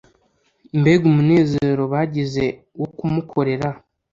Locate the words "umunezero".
1.11-1.83